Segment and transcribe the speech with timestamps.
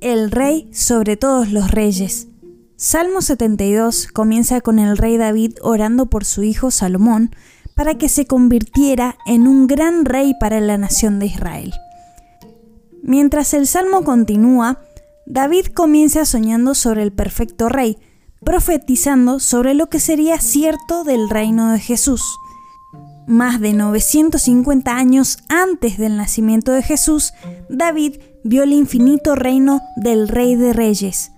[0.00, 2.28] el rey sobre todos los reyes.
[2.76, 7.34] Salmo 72 comienza con el rey David orando por su hijo Salomón
[7.74, 11.72] para que se convirtiera en un gran rey para la nación de Israel.
[13.02, 14.80] Mientras el salmo continúa,
[15.26, 17.98] David comienza soñando sobre el perfecto rey,
[18.44, 22.22] profetizando sobre lo que sería cierto del reino de Jesús.
[23.28, 27.34] Más de 950 años antes del nacimiento de Jesús,
[27.68, 31.32] David vio el infinito reino del Rey de Reyes.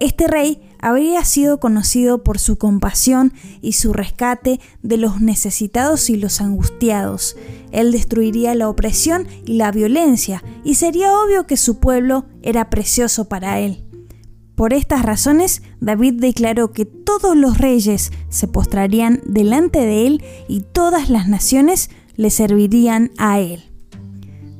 [0.00, 6.16] Este rey habría sido conocido por su compasión y su rescate de los necesitados y
[6.16, 7.36] los angustiados.
[7.72, 13.28] Él destruiría la opresión y la violencia, y sería obvio que su pueblo era precioso
[13.28, 13.87] para él.
[14.58, 20.62] Por estas razones, David declaró que todos los reyes se postrarían delante de él y
[20.62, 23.62] todas las naciones le servirían a él.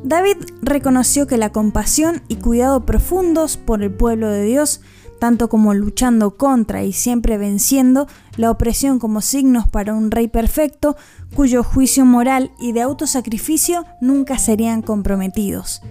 [0.04, 4.82] David reconoció que la compasión y cuidado profundos por el pueblo de Dios,
[5.18, 10.96] tanto como luchando contra y siempre venciendo la opresión como signos para un rey perfecto,
[11.34, 15.82] cuyo juicio moral y de autosacrificio nunca serían comprometidos.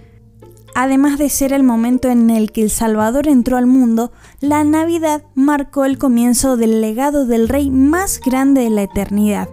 [0.80, 5.24] Además de ser el momento en el que el Salvador entró al mundo, la Navidad
[5.34, 9.48] marcó el comienzo del legado del Rey más grande de la eternidad.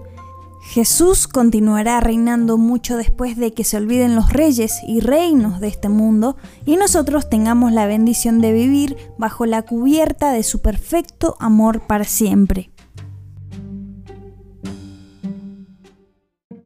[0.61, 5.89] Jesús continuará reinando mucho después de que se olviden los reyes y reinos de este
[5.89, 11.87] mundo y nosotros tengamos la bendición de vivir bajo la cubierta de su perfecto amor
[11.87, 12.69] para siempre.